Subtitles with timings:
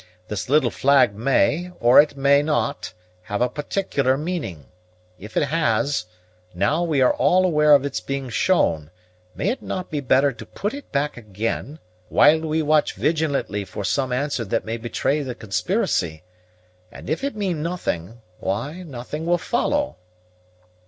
[0.29, 2.91] This little flag may, or it may not,
[3.25, 4.65] have a particular meaning;
[5.19, 6.05] if it has,
[6.55, 8.89] now that we are aware of its being shown,
[9.35, 11.77] may it not be better to put it back again,
[12.09, 16.23] while we watch vigilantly for some answer that may betray the conspiracy;
[16.91, 19.97] and if it mean nothing, why, nothing will follow."